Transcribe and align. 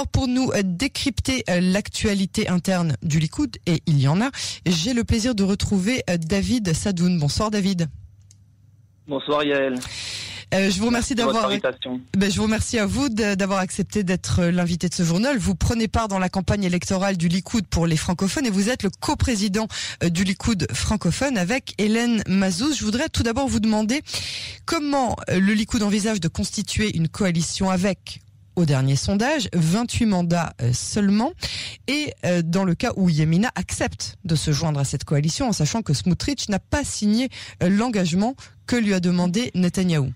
Alors 0.00 0.08
pour 0.08 0.28
nous 0.28 0.50
euh, 0.52 0.62
décrypter 0.64 1.44
euh, 1.50 1.60
l'actualité 1.60 2.48
interne 2.48 2.96
du 3.02 3.18
Likoud, 3.18 3.58
et 3.66 3.82
il 3.84 4.00
y 4.00 4.08
en 4.08 4.22
a, 4.22 4.30
j'ai 4.64 4.94
le 4.94 5.04
plaisir 5.04 5.34
de 5.34 5.42
retrouver 5.42 6.02
euh, 6.08 6.16
David 6.16 6.72
Sadoun. 6.72 7.18
Bonsoir 7.18 7.50
David. 7.50 7.86
Bonsoir 9.06 9.44
Yael. 9.44 9.74
Euh, 10.54 10.70
je 10.70 10.80
vous 10.80 10.86
remercie 10.86 11.14
d'avoir. 11.14 11.50
Ben, 12.16 12.30
je 12.30 12.36
vous 12.38 12.44
remercie 12.44 12.78
à 12.78 12.86
vous 12.86 13.10
d'avoir 13.10 13.58
accepté 13.58 14.02
d'être 14.02 14.44
l'invité 14.44 14.88
de 14.88 14.94
ce 14.94 15.02
journal. 15.02 15.36
Vous 15.36 15.54
prenez 15.54 15.86
part 15.86 16.08
dans 16.08 16.18
la 16.18 16.30
campagne 16.30 16.64
électorale 16.64 17.18
du 17.18 17.28
Likoud 17.28 17.66
pour 17.66 17.86
les 17.86 17.98
francophones 17.98 18.46
et 18.46 18.50
vous 18.50 18.70
êtes 18.70 18.82
le 18.82 18.88
coprésident 18.88 19.68
du 20.02 20.24
Likoud 20.24 20.66
francophone 20.72 21.36
avec 21.36 21.74
Hélène 21.76 22.22
Mazouz. 22.26 22.78
Je 22.78 22.84
voudrais 22.86 23.10
tout 23.10 23.22
d'abord 23.22 23.48
vous 23.48 23.60
demander 23.60 24.00
comment 24.64 25.14
le 25.28 25.52
Likoud 25.52 25.82
envisage 25.82 26.20
de 26.20 26.28
constituer 26.28 26.96
une 26.96 27.08
coalition 27.08 27.68
avec 27.68 28.22
au 28.56 28.64
dernier 28.64 28.96
sondage, 28.96 29.48
28 29.52 30.06
mandats 30.06 30.52
seulement, 30.72 31.32
et 31.86 32.12
dans 32.44 32.64
le 32.64 32.74
cas 32.74 32.92
où 32.96 33.08
Yemina 33.08 33.50
accepte 33.54 34.16
de 34.24 34.34
se 34.34 34.50
joindre 34.52 34.80
à 34.80 34.84
cette 34.84 35.04
coalition, 35.04 35.48
en 35.48 35.52
sachant 35.52 35.82
que 35.82 35.94
Smutrich 35.94 36.48
n'a 36.48 36.58
pas 36.58 36.84
signé 36.84 37.28
l'engagement 37.60 38.34
que 38.66 38.76
lui 38.76 38.94
a 38.94 39.00
demandé 39.00 39.50
Netanyahou. 39.54 40.12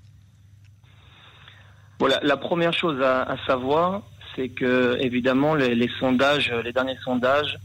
Voilà, 1.99 2.21
la 2.23 2.37
première 2.37 2.73
chose 2.73 3.01
à, 3.03 3.37
savoir, 3.47 4.03
c'est 4.35 4.49
que 4.49 4.99
évidemment 5.01 5.55
les, 5.55 5.91
sondages, 6.01 6.53
les 6.65 6.73
derniers 6.73 6.99
sondages 7.05 7.59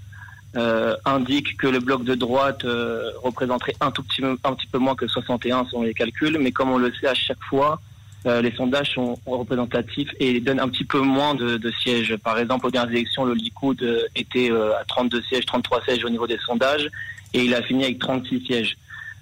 euh, 0.56 0.96
indiquent 1.06 1.58
que 1.58 1.68
le 1.68 1.80
bloc 1.80 2.04
de 2.04 2.16
droite 2.16 2.64
euh, 2.66 3.12
représenterait 3.22 3.76
un 3.82 3.92
tout 3.92 4.04
un 4.44 4.54
petit 4.54 4.68
peu 4.68 4.78
moins 4.78 4.96
que 4.96 5.08
61 5.08 5.66
selon 5.66 5.84
les 5.84 5.94
calculs, 5.94 6.38
mais 6.40 6.52
comme 6.52 6.72
on 6.72 6.78
le 6.78 6.92
sait 6.94 7.08
à 7.08 7.14
chaque 7.14 7.44
fois, 7.50 7.82
euh, 8.26 8.42
les 8.42 8.52
sondages 8.52 8.94
sont 8.94 9.18
représentatifs 9.26 10.10
et 10.20 10.40
donnent 10.40 10.60
un 10.60 10.68
petit 10.70 10.84
peu 10.84 11.00
moins 11.00 11.36
de, 11.36 11.72
sièges. 11.82 12.16
Par 12.18 12.38
exemple, 12.38 12.68
aux 12.68 12.72
dernières 12.72 12.92
élections, 12.92 13.26
le 13.26 13.34
Likoud 13.34 13.82
était 14.16 14.52
à 14.52 14.84
32 14.88 15.22
sièges, 15.24 15.46
33 15.46 15.84
sièges 15.84 16.04
au 16.04 16.10
niveau 16.10 16.28
des 16.28 16.38
sondages, 16.46 16.90
et 17.34 17.44
il 17.44 17.54
a 17.54 17.62
fini 17.62 17.84
avec 17.84 18.00
36 18.00 18.46
sièges. 18.46 18.78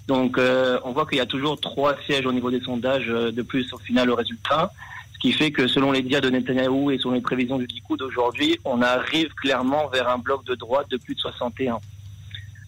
Donc 0.08 0.38
on 0.38 0.92
voit 0.92 1.06
qu'il 1.06 1.18
y 1.18 1.20
a 1.20 1.26
toujours 1.26 1.60
trois 1.60 1.94
sièges 2.06 2.26
au 2.26 2.32
niveau 2.32 2.50
des 2.50 2.60
sondages 2.60 3.06
de 3.06 3.42
plus 3.42 3.72
au 3.72 3.78
final 3.78 4.10
au 4.10 4.16
résultat. 4.16 4.72
Ce 5.18 5.18
qui 5.20 5.32
fait 5.32 5.50
que 5.50 5.66
selon 5.66 5.90
les 5.90 6.02
dires 6.02 6.20
de 6.20 6.30
Netanyahou 6.30 6.92
et 6.92 6.98
selon 6.98 7.14
les 7.14 7.20
prévisions 7.20 7.58
du 7.58 7.66
Likoud 7.66 7.98
d'aujourd'hui, 7.98 8.56
on 8.64 8.82
arrive 8.82 9.28
clairement 9.34 9.88
vers 9.88 10.08
un 10.08 10.18
bloc 10.18 10.44
de 10.44 10.54
droite 10.54 10.88
de 10.90 10.96
plus 10.96 11.14
de 11.14 11.20
61. 11.20 11.78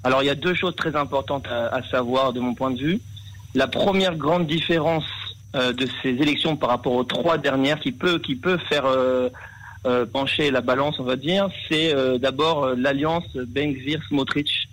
Alors 0.03 0.23
il 0.23 0.27
y 0.27 0.31
a 0.31 0.35
deux 0.35 0.55
choses 0.55 0.75
très 0.75 0.97
importantes 0.97 1.47
à, 1.47 1.81
savoir 1.91 2.33
de 2.33 2.41
mon 2.41 2.55
point 2.55 2.71
de 2.71 2.79
vue. 2.79 3.01
La 3.55 3.69
première 3.69 4.17
grande 4.17 4.47
différence 4.47 5.05
euh, 5.05 5.30
de 5.55 5.87
ces 6.03 6.11
élections 6.11 6.57
par 6.57 6.71
rapport 6.71 6.93
aux 6.93 7.05
trois 7.05 7.39
dernières 7.39 7.81
qui 7.81 7.93
peut, 7.93 8.19
qui 8.19 8.37
peut 8.37 8.59
faire 8.69 8.87
euh, 8.87 9.29
euh, 9.87 10.07
pencher 10.07 10.51
la 10.51 10.61
balance, 10.61 11.01
on 11.01 11.05
va 11.05 11.17
dire, 11.17 11.49
c'est 11.69 11.95
d'abord 12.19 12.75
l'alliance 12.77 13.25
Ben-Gvir-Smotrich 13.35 14.69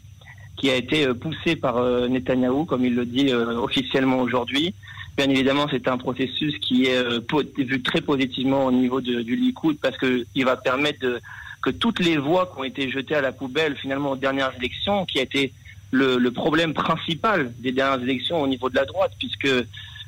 qui 0.58 0.70
a 0.72 0.76
été 0.76 1.08
poussée 1.14 1.56
par 1.56 1.82
Netanyahou, 2.10 2.66
comme 2.66 2.84
il 2.84 2.96
le 2.96 3.06
dit 3.06 3.32
officiellement 3.34 4.20
aujourd'hui, 4.20 4.74
Bien 5.18 5.32
évidemment, 5.32 5.66
c'est 5.72 5.88
un 5.88 5.98
processus 5.98 6.56
qui 6.60 6.86
est 6.86 6.98
euh, 6.98 7.20
vu 7.58 7.82
très 7.82 8.02
positivement 8.02 8.66
au 8.66 8.72
niveau 8.72 9.02
du 9.02 9.36
Likoud 9.36 9.80
parce 9.82 9.98
qu'il 9.98 10.46
va 10.46 10.56
permettre 10.56 11.20
que 11.64 11.72
toutes 11.72 12.00
les 12.00 12.18
voix 12.18 12.52
qui 12.54 12.60
ont 12.60 12.64
été 12.64 12.92
jetées 12.92 13.16
à 13.16 13.22
la 13.22 13.32
poubelle 13.32 13.76
finalement 13.78 14.12
aux 14.12 14.16
dernières 14.16 14.54
élections, 14.56 15.08
qui 15.08 15.18
a 15.18 15.24
été 15.24 15.54
le 15.90 16.30
problème 16.30 16.76
principal 16.76 17.52
des 17.58 17.72
dernières 17.72 18.04
élections 18.04 18.40
au 18.42 18.48
niveau 18.48 18.70
de 18.70 18.76
la 18.76 18.86
droite, 18.86 19.14
puisque 19.18 19.50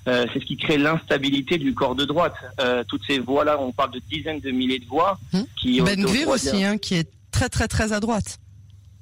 euh, 0.09 0.25
c'est 0.33 0.39
ce 0.39 0.45
qui 0.45 0.57
crée 0.57 0.77
l'instabilité 0.77 1.57
du 1.57 1.73
corps 1.73 1.95
de 1.95 2.03
droite. 2.03 2.33
Euh, 2.59 2.83
toutes 2.87 3.03
ces 3.07 3.19
voix-là, 3.19 3.59
on 3.59 3.71
parle 3.71 3.91
de 3.91 4.01
dizaines 4.09 4.39
de 4.39 4.49
milliers 4.49 4.79
de 4.79 4.85
voix. 4.85 5.19
Hum. 5.33 5.45
Qui 5.61 5.81
ben 5.81 6.03
aussi, 6.27 6.63
hein, 6.63 6.77
qui 6.77 6.95
est 6.95 7.07
très 7.31 7.47
très 7.47 7.67
très 7.67 7.93
à 7.93 7.99
droite. 7.99 8.39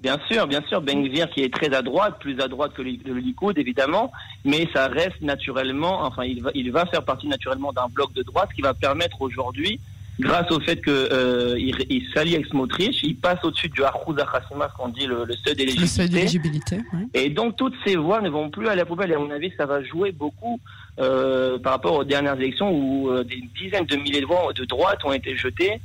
Bien 0.01 0.19
sûr, 0.29 0.45
bien 0.45 0.61
sûr, 0.69 0.81
Bengvir 0.81 1.29
qui 1.31 1.41
est 1.41 1.51
très 1.51 1.73
à 1.73 1.81
droite, 1.81 2.17
plus 2.19 2.39
à 2.39 2.47
droite 2.47 2.73
que 2.73 2.83
le, 2.83 3.19
Likoud 3.19 3.57
évidemment, 3.57 4.11
mais 4.45 4.67
ça 4.73 4.87
reste 4.87 5.21
naturellement, 5.21 6.03
enfin 6.03 6.23
il 6.23 6.43
va, 6.43 6.51
il 6.53 6.71
va 6.71 6.85
faire 6.85 7.03
partie 7.03 7.27
naturellement 7.27 7.73
d'un 7.73 7.87
bloc 7.87 8.13
de 8.13 8.21
droite 8.21 8.49
qui 8.55 8.61
va 8.61 8.75
permettre 8.75 9.21
aujourd'hui, 9.21 9.79
grâce 10.19 10.51
au 10.51 10.59
fait 10.59 10.81
qu'il 10.81 10.93
euh, 10.93 11.55
il 11.57 12.03
s'allie 12.13 12.35
avec 12.35 12.47
Smotrich, 12.47 13.03
il 13.03 13.15
passe 13.15 13.43
au-dessus 13.43 13.69
du 13.69 13.83
Harouz 13.83 14.15
Hassima, 14.19 14.69
ce 14.69 14.77
qu'on 14.77 14.89
dit 14.89 15.05
le, 15.05 15.25
seuil 15.43 15.55
d'éligibilité. 15.55 16.79
Et 17.13 17.29
donc 17.29 17.55
toutes 17.55 17.75
ces 17.85 17.95
voix 17.95 18.21
ne 18.21 18.29
vont 18.29 18.49
plus 18.49 18.67
à 18.67 18.75
la 18.75 18.85
poubelle 18.85 19.11
et 19.11 19.15
à 19.15 19.19
mon 19.19 19.31
avis 19.31 19.51
ça 19.57 19.65
va 19.65 19.83
jouer 19.83 20.11
beaucoup 20.11 20.59
euh, 20.99 21.59
par 21.59 21.73
rapport 21.73 21.95
aux 21.95 22.03
dernières 22.03 22.35
élections 22.35 22.71
où 22.71 23.09
euh, 23.09 23.23
des 23.23 23.43
dizaines 23.59 23.85
de 23.85 23.95
milliers 23.95 24.21
de 24.21 24.25
voix 24.25 24.51
de 24.53 24.65
droite 24.65 24.99
ont 25.03 25.13
été 25.13 25.35
jetées. 25.35 25.79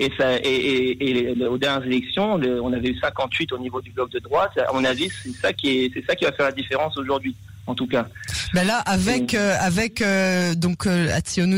Et, 0.00 0.12
ça, 0.16 0.36
et, 0.36 0.96
et, 1.00 1.44
aux 1.46 1.58
dernières 1.58 1.84
élections, 1.84 2.34
on 2.34 2.72
avait 2.72 2.90
eu 2.90 2.98
58 2.98 3.52
au 3.52 3.58
niveau 3.58 3.80
du 3.80 3.90
bloc 3.90 4.12
de 4.12 4.20
droite. 4.20 4.52
À 4.56 4.72
mon 4.72 4.84
avis, 4.84 5.08
c'est 5.10 5.30
ça 5.30 5.52
qui 5.52 5.70
est, 5.70 5.90
c'est 5.92 6.06
ça 6.06 6.14
qui 6.14 6.24
va 6.24 6.30
faire 6.30 6.46
la 6.46 6.52
différence 6.52 6.96
aujourd'hui, 6.96 7.34
en 7.68 7.74
tout 7.74 7.86
cas. 7.86 8.08
Ben 8.54 8.66
là, 8.66 8.78
avec 8.78 9.34
euh, 9.34 9.54
avec 9.60 10.00
euh, 10.00 10.54
donc 10.54 10.86
euh, 10.86 11.08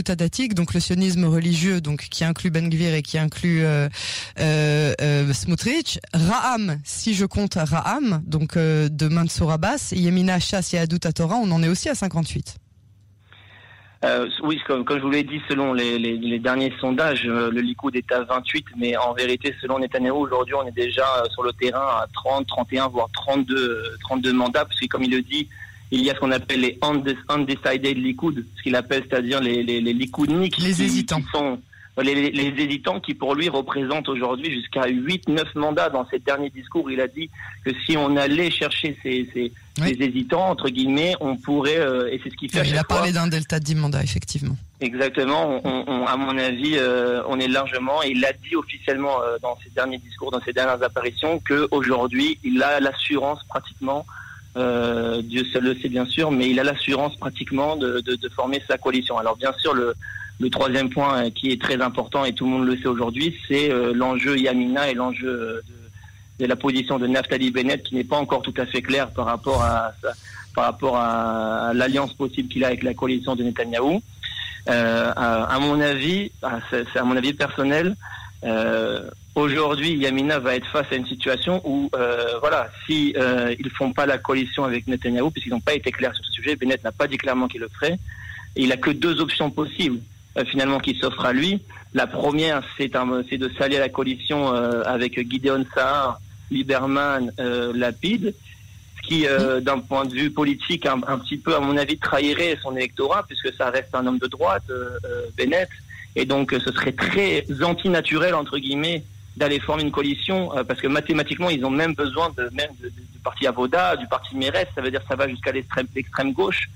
Tadatik, 0.05 0.55
donc 0.55 0.75
le 0.75 0.81
sionisme 0.81 1.25
religieux, 1.25 1.81
donc 1.81 2.09
qui 2.11 2.25
inclut 2.25 2.51
Ben 2.51 2.69
Gvir 2.69 2.95
et 2.95 3.03
qui 3.03 3.17
inclut 3.19 3.65
euh, 3.65 3.89
euh, 4.41 5.33
Smotrich, 5.33 6.01
Raham, 6.13 6.79
si 6.85 7.15
je 7.15 7.25
compte 7.25 7.55
Raham, 7.55 8.23
donc 8.27 8.59
de 8.59 9.09
Mansour 9.09 9.53
Abbas, 9.53 9.93
Yemina 9.93 10.41
Chass 10.41 10.75
et 10.75 10.79
Adou 10.79 10.99
Torah, 10.99 11.37
on 11.37 11.51
en 11.51 11.63
est 11.63 11.69
aussi 11.69 11.89
à 11.89 11.95
58. 11.95 12.57
Euh, 14.03 14.27
oui, 14.43 14.59
comme, 14.67 14.85
comme, 14.85 14.97
je 14.97 15.03
vous 15.03 15.11
l'ai 15.11 15.25
dit, 15.25 15.43
selon 15.47 15.75
les, 15.75 15.99
les, 15.99 16.17
les 16.17 16.39
derniers 16.39 16.73
sondages, 16.81 17.27
euh, 17.27 17.51
le 17.51 17.61
Likoud 17.61 17.95
est 17.95 18.11
à 18.13 18.23
28, 18.23 18.65
mais 18.79 18.97
en 18.97 19.13
vérité, 19.13 19.55
selon 19.61 19.79
Netanyahu, 19.79 20.13
aujourd'hui, 20.13 20.55
on 20.55 20.67
est 20.67 20.73
déjà 20.73 21.05
euh, 21.19 21.29
sur 21.29 21.43
le 21.43 21.53
terrain 21.53 21.87
à 21.87 22.07
30, 22.15 22.47
31, 22.47 22.89
voire 22.89 23.09
32, 23.13 23.99
32 24.01 24.33
mandats, 24.33 24.65
parce 24.65 24.81
que 24.81 24.87
comme 24.87 25.03
il 25.03 25.11
le 25.11 25.21
dit, 25.21 25.49
il 25.91 26.03
y 26.03 26.11
a 26.11 26.15
ce 26.15 26.21
qu'on 26.21 26.31
appelle 26.31 26.61
les 26.61 26.79
undecided 27.29 27.99
Likoud, 27.99 28.45
ce 28.57 28.63
qu'il 28.63 28.77
appelle, 28.77 29.05
c'est-à-dire 29.09 29.41
les, 29.41 29.63
les, 29.63 29.81
les 29.81 29.93
Likoudniks. 29.93 30.59
Les 30.59 30.83
hésitants. 30.83 31.23
sont, 31.33 31.59
les, 32.03 32.31
les, 32.31 32.63
hésitants 32.63 33.01
qui 33.01 33.15
pour 33.15 33.35
lui 33.35 33.49
représentent 33.49 34.09
aujourd'hui 34.09 34.53
jusqu'à 34.53 34.83
8-9 34.83 35.45
mandats. 35.57 35.91
Dans 35.91 36.07
ses 36.09 36.19
derniers 36.19 36.51
discours, 36.51 36.91
il 36.91 37.01
a 37.01 37.09
dit 37.09 37.29
que 37.65 37.71
si 37.85 37.97
on 37.97 38.17
allait 38.17 38.51
chercher 38.51 38.97
ces, 39.03 39.29
ces, 39.35 39.53
hésitants, 39.83 40.49
entre 40.49 40.69
guillemets, 40.69 41.15
on 41.21 41.37
pourrait, 41.37 41.81
euh, 41.81 42.13
et 42.13 42.21
c'est 42.23 42.31
ce 42.31 42.37
qui 42.37 42.49
fait... 42.49 42.67
il 42.67 42.79
a 42.79 42.85
parlé 42.85 43.13
d'un 43.13 43.27
delta 43.27 43.59
de 43.59 43.65
10 43.65 43.75
mandats, 43.75 44.03
effectivement. 44.03 44.57
Exactement, 44.81 45.61
on, 45.65 46.07
à 46.07 46.17
mon 46.17 46.39
avis, 46.39 46.77
euh, 46.77 47.23
on 47.29 47.39
est 47.39 47.49
largement, 47.49 48.03
et 48.03 48.11
il 48.11 48.21
l'a 48.21 48.33
dit 48.33 48.57
officiellement 48.57 49.21
euh, 49.23 49.37
dans 49.43 49.59
ses 49.63 49.71
derniers 49.71 49.99
discours, 49.99 50.31
dans 50.31 50.41
ses 50.41 50.53
dernières 50.53 50.83
apparitions, 50.83 51.41
qu'aujourd'hui, 51.47 52.39
il 52.45 52.63
a 52.63 52.81
l'assurance 52.81 53.41
pratiquement 53.49 54.07
Dieu 54.55 55.45
seul 55.53 55.65
le 55.65 55.77
sait 55.81 55.89
bien 55.89 56.07
sûr, 56.07 56.31
mais 56.31 56.51
il 56.51 56.59
a 56.59 56.65
l'assurance 56.65 57.17
pratiquement 57.17 57.77
de, 57.77 58.01
de, 58.01 58.17
de, 58.17 58.29
former 58.31 58.63
sa 58.69 58.79
coalition. 58.79 59.17
Alors 59.17 59.37
bien 59.37 59.53
sûr, 59.59 59.75
le, 59.75 59.95
le 60.41 60.49
troisième 60.49 60.89
point 60.89 61.27
euh, 61.27 61.31
qui 61.31 61.51
est 61.51 61.61
très 61.61 61.81
important 61.81 62.25
et 62.25 62.33
tout 62.33 62.47
le 62.47 62.51
monde 62.51 62.67
le 62.67 62.77
sait 62.79 62.89
aujourd'hui, 62.89 63.37
c'est 63.47 63.71
euh, 63.71 63.93
l'enjeu 63.95 64.39
Yamina 64.39 64.89
et 64.91 64.95
l'enjeu 64.95 65.29
euh, 65.29 65.61
de, 66.39 66.47
la 66.47 66.57
position 66.57 66.99
de 66.99 67.07
Naftali 67.07 67.51
Bennett 67.51 67.83
qui 67.83 67.95
n'est 67.95 68.05
pas 68.05 68.17
encore 68.17 68.41
tout 68.43 68.55
à 68.57 68.65
fait 68.65 68.81
clair 68.81 69.11
par 69.11 69.27
rapport 69.27 69.63
à 69.63 69.93
par 70.55 70.65
rapport 70.65 70.97
à, 70.97 71.73
l'alliance 71.75 72.13
possible 72.15 72.49
qu'il 72.49 72.65
a 72.65 72.69
avec 72.69 72.83
la 72.83 72.93
coalition 72.93 73.37
de 73.37 73.45
Netanyahou. 73.45 74.03
à, 74.67 75.59
mon 75.61 75.81
avis, 75.81 76.33
c'est 76.71 76.99
à 76.99 77.05
mon 77.05 77.17
avis 77.17 77.35
personnel, 77.35 77.95
aujourd'hui 79.35 79.95
Yamina 79.97 80.39
va 80.39 80.57
être 80.57 80.67
face 80.67 80.87
à 80.91 80.97
une 80.97 81.07
situation 81.07 81.61
où 81.65 81.91
voilà, 82.41 82.69
si 82.87 83.15
ils 83.59 83.71
font 83.71 83.93
pas 83.93 84.07
la 84.07 84.19
coalition 84.19 84.65
avec 84.65 84.87
Netanyahou 84.87 85.31
puisqu'ils 85.31 85.51
n'ont 85.51 85.61
pas 85.61 85.75
été 85.75 85.91
clairs 85.93 86.15
sur 86.15 86.25
ce 86.25 86.33
sujet, 86.33 86.57
Bennett 86.57 86.83
n'a 86.85 86.93
pas 86.93 87.07
dit 87.07 87.19
clairement 87.19 87.49
qu'il 87.49 87.61
le 87.61 87.69
ferait. 87.69 87.99
il 88.57 88.73
a 88.73 88.77
que 88.77 88.91
deux 88.91 89.21
options 89.21 89.51
possibles. 89.51 90.01
Euh, 90.39 90.45
finalement 90.45 90.79
qui 90.79 90.95
s'offre 90.95 91.25
à 91.25 91.33
lui. 91.33 91.61
La 91.93 92.07
première, 92.07 92.63
c'est 92.79 92.89
de 92.89 93.51
s'allier 93.59 93.79
à 93.79 93.81
la 93.81 93.89
coalition 93.89 94.55
euh, 94.55 94.85
avec 94.85 95.19
Gideon 95.29 95.65
Sahar, 95.75 96.21
Lieberman, 96.53 97.33
euh, 97.41 97.73
Lapide, 97.75 98.33
ce 98.97 99.09
qui, 99.09 99.27
d'un 99.63 99.81
point 99.81 100.05
de 100.05 100.15
vue 100.15 100.31
politique, 100.31 100.87
un, 100.87 101.01
petit 101.01 101.37
peu, 101.37 101.57
à 101.57 101.59
mon 101.59 101.77
avis, 101.77 101.99
trahirait 101.99 102.57
son 102.63 102.77
électorat, 102.77 103.25
puisque 103.27 103.53
ça 103.55 103.71
reste 103.71 103.93
un 103.93 104.07
homme 104.07 104.19
de 104.19 104.29
droite, 104.29 104.71
Bennett, 105.37 105.69
et 106.15 106.27
donc 106.27 106.53
ce 106.53 106.71
serait 106.71 106.93
très 106.93 107.45
antinaturel, 107.61 108.35
entre 108.35 108.59
guillemets, 108.59 109.03
d'aller 109.37 109.61
former 109.61 109.83
une 109.83 109.91
coalition, 109.91 110.51
parce 110.67 110.81
que 110.81 110.89
mathématiquement, 110.89 111.51
ils 111.51 111.65
ont 111.65 111.71
même 111.71 111.95
besoin 111.95 112.31
de, 112.37 112.51
même 112.53 112.71
du 112.81 113.19
parti 113.23 113.47
Avoda, 113.47 113.97
du 113.97 114.07
parti 114.07 114.37
Mérès, 114.37 114.67
ça 114.75 114.83
veut 114.83 114.91
dire 114.91 115.01
que 115.01 115.09
ça 115.09 115.17
va 115.17 115.29
jusqu'à 115.29 115.53
l'extrême 115.53 116.33
gauche. 116.33 116.69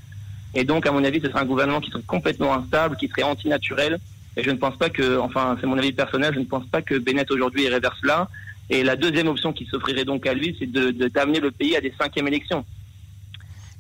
Et 0.55 0.65
donc, 0.65 0.87
à 0.87 0.93
mon 0.93 1.03
avis, 1.05 1.21
ce 1.21 1.29
serait 1.29 1.41
un 1.41 1.47
gouvernement 1.47 1.81
qui 1.81 1.91
serait 1.91 2.03
complètement 2.07 2.55
instable, 2.55 2.97
qui 2.97 3.09
serait 3.09 3.25
antinaturel. 3.25 3.99
Et 4.37 4.43
je 4.43 4.51
ne 4.51 4.57
pense 4.57 4.77
pas 4.77 4.89
que, 4.89 5.19
enfin, 5.19 5.57
c'est 5.61 5.67
mon 5.67 5.79
avis 5.79 5.93
personnel, 5.93 6.33
je 6.35 6.41
ne 6.41 6.45
pense 6.45 6.67
pas 6.67 6.83
que 6.83 6.97
Bennett 6.97 7.31
aujourd'hui 7.31 7.69
réverse 7.69 7.99
là. 8.03 8.29
Et 8.71 8.83
la 8.83 8.97
deuxième 8.97 9.29
option 9.29 9.53
qui 9.53 9.67
s'offrirait 9.67 10.05
donc 10.05 10.27
à 10.27 10.35
lui, 10.35 10.57
c'est 10.59 10.71
de 10.71 10.91
d'amener 11.09 11.41
le 11.41 11.51
pays 11.51 11.77
à 11.77 11.81
des 11.81 11.93
cinquièmes 12.01 12.29
élections. 12.29 12.65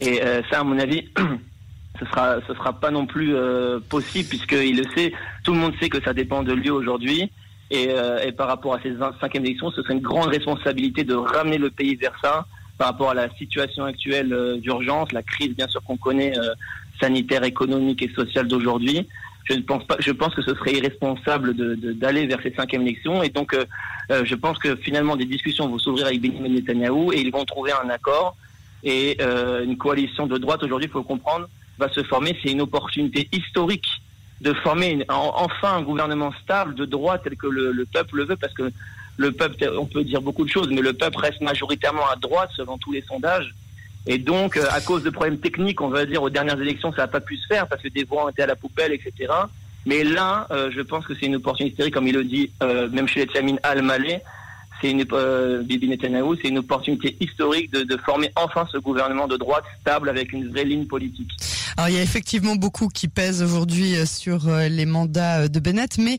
Et 0.00 0.22
euh, 0.22 0.42
ça, 0.50 0.60
à 0.60 0.64
mon 0.64 0.78
avis, 0.78 1.08
ce 1.98 2.04
sera 2.06 2.36
ce 2.46 2.54
sera 2.54 2.72
pas 2.72 2.90
non 2.90 3.06
plus 3.06 3.34
euh, 3.34 3.80
possible 3.88 4.28
puisqu'il 4.28 4.76
le 4.76 4.84
sait, 4.94 5.12
tout 5.42 5.52
le 5.52 5.58
monde 5.58 5.74
sait 5.80 5.88
que 5.88 6.02
ça 6.02 6.12
dépend 6.12 6.42
de 6.42 6.52
lui 6.52 6.70
aujourd'hui. 6.70 7.30
Et, 7.70 7.88
par 8.37 8.49
rapport 8.49 8.75
à 8.75 8.81
ces 8.82 8.94
cinquièmes 9.20 9.44
élections, 9.46 9.70
ce 9.70 9.82
serait 9.82 9.94
une 9.94 10.00
grande 10.00 10.28
responsabilité 10.28 11.02
de 11.02 11.14
ramener 11.14 11.58
le 11.58 11.70
pays 11.70 11.96
vers 11.96 12.14
ça 12.22 12.46
par 12.78 12.88
rapport 12.88 13.11
à 13.11 13.14
la 13.14 13.31
situation 13.37 13.84
actuelle 13.84 14.58
d'urgence, 14.61 15.12
la 15.12 15.22
crise 15.22 15.56
bien 15.56 15.66
sûr 15.69 15.82
qu'on 15.82 15.96
connaît 15.96 16.34
sanitaire, 17.00 17.43
économique 17.43 18.02
et 18.02 18.11
sociale 18.14 18.46
d'aujourd'hui 18.46 19.08
je 19.44 19.55
ne 19.55 19.61
pense 19.61 19.84
pas. 19.84 19.96
Je 20.00 20.11
pense 20.11 20.34
que 20.34 20.43
ce 20.43 20.55
serait 20.55 20.72
irresponsable 20.72 21.55
d'aller 21.96 22.26
vers 22.26 22.40
ces 22.43 22.52
cinquièmes 22.55 22.82
élections. 22.82 23.22
Et 23.22 23.28
donc, 23.28 23.55
euh, 23.55 23.64
euh, 24.10 24.25
je 24.25 24.34
pense 24.34 24.58
que 24.58 24.76
finalement, 24.76 25.17
des 25.17 25.26
discussions 25.26 25.69
vont 25.69 25.78
s'ouvrir 25.78 26.06
avec 26.06 26.20
Benjamin 26.20 26.49
Netanyahu 26.49 27.12
et 27.12 27.20
ils 27.20 27.31
vont 27.31 27.44
trouver 27.44 27.72
un 27.72 27.90
accord. 27.90 28.37
Et 28.82 29.17
euh, 29.20 29.64
une 29.64 29.76
coalition 29.76 30.26
de 30.26 30.38
droite 30.38 30.62
aujourd'hui, 30.62 30.88
il 30.88 30.93
faut 30.93 31.02
comprendre, 31.02 31.49
va 31.78 31.90
se 31.90 32.02
former. 32.02 32.37
C'est 32.43 32.52
une 32.52 32.62
opportunité 32.62 33.28
historique 33.32 33.87
de 34.44 34.52
former 34.52 35.05
enfin 35.08 35.76
un 35.79 35.82
gouvernement 35.82 36.32
stable 36.43 36.75
de 36.75 36.85
droite 36.85 37.23
tel 37.25 37.37
que 37.37 37.46
le, 37.46 37.73
le, 37.73 37.87
peuple 37.87 38.19
le 38.19 38.25
veut, 38.25 38.37
parce 38.37 38.52
que 38.52 38.70
le 39.17 39.32
peuple, 39.32 39.70
on 39.79 39.87
peut 39.87 40.05
dire 40.05 40.20
beaucoup 40.20 40.44
de 40.44 40.50
choses, 40.50 40.69
mais 40.70 40.82
le 40.82 40.93
peuple 40.93 41.19
reste 41.19 41.41
majoritairement 41.41 42.06
à 42.08 42.17
droite 42.17 42.50
selon 42.55 42.79
tous 42.79 42.93
les 42.93 43.02
sondages. 43.02 43.55
Et 44.06 44.19
donc, 44.19 44.56
euh, 44.56 44.64
à 44.70 44.81
cause 44.81 45.02
de 45.02 45.11
problèmes 45.11 45.38
techniques, 45.38 45.81
on 45.81 45.88
va 45.88 46.05
dire, 46.05 46.23
aux 46.23 46.31
dernières 46.31 46.61
élections, 46.61 46.93
ça 46.93 47.02
n'a 47.02 47.08
pas 47.08 47.20
pu 47.20 47.37
se 47.37 47.46
faire 47.46 47.67
parce 47.67 47.82
que 47.82 47.88
des 47.88 48.05
voix 48.05 48.26
ont 48.26 48.29
été 48.29 48.43
à 48.43 48.46
la 48.46 48.56
poubelle, 48.56 48.93
etc. 48.93 49.32
Mais 49.87 50.05
là, 50.05 50.46
euh, 50.50 50.70
je 50.75 50.82
pense 50.82 51.06
que 51.06 51.14
c'est 51.14 51.26
une 51.26 51.37
opportunité, 51.37 51.91
comme 51.91 52.06
il 52.06 52.14
le 52.14 52.25
dit, 52.25 52.50
euh, 52.62 52.88
même 52.91 53.08
chez 53.08 53.20
les 53.20 53.26
Tchamines 53.26 53.61
Al-Malé, 53.62 54.20
c'est 54.81 54.91
une, 54.91 55.05
Bibi 55.62 55.88
Netanyahu, 55.88 56.37
c'est 56.43 56.49
une 56.49 56.58
opportunité 56.58 57.17
historique 57.20 57.70
de, 57.73 57.96
former 57.96 58.31
enfin 58.37 58.67
ce 58.70 58.76
gouvernement 58.76 59.26
de 59.26 59.38
droite 59.38 59.64
stable 59.81 60.11
avec 60.11 60.32
une 60.32 60.50
vraie 60.50 60.64
ligne 60.64 60.87
politique. 60.87 61.31
Alors 61.76 61.88
il 61.88 61.96
y 61.96 61.98
a 61.98 62.02
effectivement 62.02 62.54
beaucoup 62.54 62.88
qui 62.88 63.08
pèsent 63.08 63.42
aujourd'hui 63.42 63.96
euh, 63.96 64.06
sur 64.06 64.48
euh, 64.48 64.68
les 64.68 64.86
mandats 64.86 65.40
euh, 65.40 65.48
de 65.48 65.58
Bennett, 65.58 65.98
mais 65.98 66.18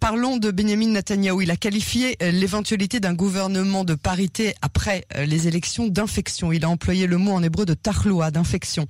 parlons 0.00 0.36
de 0.36 0.50
Benjamin 0.50 0.88
Netanyahu. 0.88 1.42
Il 1.42 1.50
a 1.50 1.56
qualifié 1.56 2.16
l'éventualité 2.20 3.00
d'un 3.00 3.14
gouvernement 3.14 3.84
de 3.84 3.94
parité 3.94 4.54
après 4.62 5.04
les 5.16 5.48
élections 5.48 5.88
d'infection. 5.88 6.52
Il 6.52 6.64
a 6.64 6.68
employé 6.68 7.06
le 7.06 7.18
mot 7.18 7.32
en 7.32 7.42
hébreu 7.42 7.64
de 7.66 7.74
tarloa, 7.74 8.30
d'infection. 8.30 8.86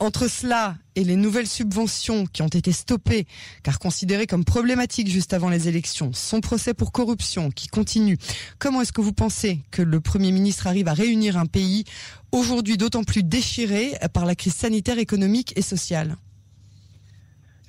entre 0.00 0.28
cela 0.28 0.76
et 0.96 1.04
les 1.04 1.16
nouvelles 1.16 1.46
subventions 1.46 2.26
qui 2.26 2.42
ont 2.42 2.48
été 2.48 2.72
stoppées 2.72 3.26
car 3.62 3.78
considérées 3.78 4.26
comme 4.26 4.44
problématiques 4.44 5.08
juste 5.08 5.32
avant 5.34 5.50
les 5.50 5.68
élections, 5.68 6.12
son 6.12 6.40
procès 6.40 6.74
pour 6.74 6.90
corruption 6.90 7.50
qui 7.50 7.68
continue. 7.68 8.16
Comment 8.58 8.80
est-ce 8.80 8.92
que 8.92 9.02
vous 9.02 9.12
pensez 9.12 9.60
que 9.70 9.82
le 9.82 10.00
Premier 10.00 10.32
ministre 10.32 10.66
arrive 10.66 10.88
à 10.88 10.94
réunir 10.94 11.36
un 11.36 11.46
pays 11.46 11.84
aujourd'hui 12.32 12.76
d'autant 12.76 13.04
plus 13.04 13.22
déchiré 13.22 13.92
par 14.12 14.24
la 14.26 14.34
crise 14.34 14.54
sanitaire, 14.54 14.98
économique 14.98 15.52
et 15.56 15.62
sociale? 15.62 16.16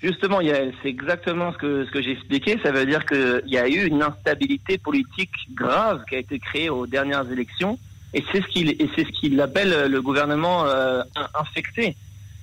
Justement, 0.01 0.39
c'est 0.41 0.89
exactement 0.89 1.51
ce 1.53 1.57
que, 1.57 1.85
ce 1.91 2.01
j'ai 2.01 2.11
expliqué. 2.11 2.59
Ça 2.63 2.71
veut 2.71 2.85
dire 2.85 3.05
qu'il 3.05 3.41
y 3.47 3.57
a 3.57 3.67
eu 3.67 3.87
une 3.87 4.03
instabilité 4.03 4.77
politique 4.77 5.31
grave 5.53 6.03
qui 6.07 6.15
a 6.15 6.19
été 6.19 6.37
créée 6.37 6.69
aux 6.69 6.85
dernières 6.85 7.29
élections. 7.31 7.79
Et 8.13 8.23
c'est 8.31 8.41
ce 8.41 8.47
qu'il 8.47 9.37
ce 9.37 9.41
appelle 9.41 9.91
le 9.91 10.01
gouvernement 10.01 10.65
euh, 10.65 11.01
infecté. 11.33 11.95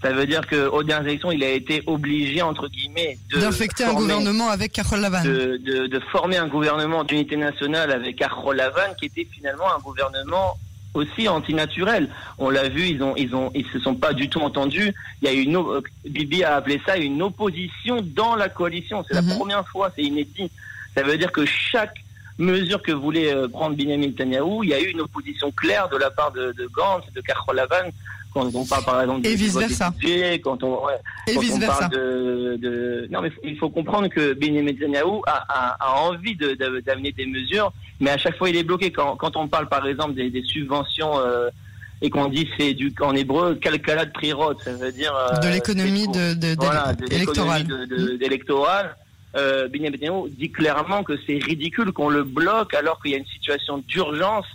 Ça 0.05 0.13
veut 0.13 0.27
dire 0.27 0.47
qu'aux 0.47 0.83
dernières 0.83 1.09
élections, 1.09 1.33
il 1.33 1.43
a 1.43 1.49
été 1.49 1.83
obligé, 1.87 2.43
entre 2.43 2.69
guillemets, 2.69 3.17
d'infecter 3.33 3.85
un 3.85 3.95
gouvernement 3.95 4.51
avec 4.51 4.73
Carole 4.73 5.01
Lavan. 5.01 5.25
De, 5.25 5.57
de, 5.57 5.87
de, 5.87 5.99
former 6.13 6.37
un 6.37 6.47
gouvernement 6.47 7.05
d'unité 7.05 7.39
nationale 7.39 7.91
avec 7.91 8.17
Carole 8.17 8.57
Lavan, 8.57 8.93
qui 8.99 9.07
était 9.07 9.27
finalement 9.33 9.75
un 9.75 9.79
gouvernement 9.79 10.59
aussi 10.93 11.27
antinaturel. 11.27 12.11
On 12.37 12.51
l'a 12.51 12.69
vu, 12.69 12.87
ils 12.89 13.03
ont, 13.03 13.17
ils 13.17 13.35
ont, 13.35 13.51
ils 13.55 13.65
se 13.73 13.79
sont 13.79 13.95
pas 13.95 14.13
du 14.13 14.29
tout 14.29 14.41
entendus. 14.41 14.93
Il 15.23 15.25
y 15.27 15.31
a 15.31 15.33
une, 15.33 15.57
euh, 15.57 15.81
Bibi 16.05 16.45
a 16.45 16.57
appelé 16.57 16.83
ça 16.85 16.99
une 16.99 17.23
opposition 17.23 18.03
dans 18.03 18.37
la 18.37 18.51
coalition. 18.51 19.03
C'est 19.09 19.15
la 19.15 19.23
mhm. 19.23 19.39
première 19.39 19.67
fois, 19.69 19.91
c'est 19.97 20.03
inédit. 20.03 20.51
Ça 20.95 21.03
veut 21.03 21.17
dire 21.17 21.33
que 21.33 21.47
chaque 21.47 21.97
mesure 22.37 22.83
que 22.83 22.93
voulait 22.93 23.33
euh, 23.33 23.49
prendre 23.49 23.75
Benjamin 23.75 24.09
Netanyahu, 24.09 24.65
il 24.65 24.69
y 24.69 24.75
a 24.75 24.81
eu 24.81 24.91
une 24.91 25.01
opposition 25.01 25.51
claire 25.51 25.89
de 25.89 25.97
la 25.97 26.11
part 26.11 26.31
de, 26.33 26.53
de 26.53 26.67
Gantz, 26.67 27.11
de 27.15 27.23
Carole 27.23 27.57
Lavan, 27.57 27.91
quand 28.35 28.55
on 28.55 28.67
parle 28.67 28.85
par 28.85 29.01
exemple 29.01 29.23
de 29.23 29.29
et 29.29 29.37
vice 29.37 29.57
versa. 29.57 29.95
quand 30.43 30.63
on, 30.65 30.81
et 31.29 31.39
vice 31.39 31.59
versa. 31.59 31.89
de, 31.89 32.59
de, 32.61 33.07
non 33.11 33.23
mais 33.23 33.31
il 33.45 33.57
faut 33.57 33.71
comprendre 33.71 34.09
que 34.09 34.35
Benjamin 34.35 34.63
Netanyahu 34.63 35.21
a, 35.27 35.45
a, 35.49 35.77
a 35.81 36.01
envie 36.01 36.37
d'amener 36.37 37.13
de, 37.13 37.17
des 37.17 37.27
mesures, 37.27 37.73
mais 38.01 38.11
à 38.11 38.19
chaque 38.19 38.37
fois 38.37 38.51
il 38.51 38.57
est 38.57 38.65
bloqué. 38.65 38.91
Quand, 38.91 39.17
quand 39.17 39.37
on 39.37 39.47
parle 39.47 39.69
par 39.69 39.87
exemple 39.87 40.15
des, 40.15 40.31
des 40.31 40.43
subventions 40.43 41.19
euh, 41.21 41.49
et 42.03 42.11
qu'on 42.11 42.29
dit 42.29 42.49
c'est 42.59 42.75
du 42.75 42.93
en 43.01 43.15
hébreu 43.15 43.55
calcala 43.55 44.05
de 44.05 44.11
prirot, 44.11 44.59
ça 44.59 44.73
veut 44.73 44.93
dire 44.93 45.15
euh, 45.15 45.39
de 45.39 45.49
l'économie 45.49 46.09
de, 46.09 46.35
de, 46.35 46.57
voilà, 46.59 46.93
électorale. 47.11 47.67
d'électorale. 48.19 48.97
Euh, 49.37 49.69
Benjamin 49.69 49.91
Netanyahu 49.91 50.31
dit 50.31 50.51
clairement 50.51 51.03
que 51.03 51.15
c'est 51.27 51.39
ridicule 51.39 51.93
qu'on 51.93 52.09
le 52.09 52.25
bloque 52.25 52.75
alors 52.75 53.01
qu'il 53.01 53.13
y 53.13 53.15
a 53.15 53.19
une 53.19 53.27
situation 53.27 53.79
d'urgence 53.79 54.47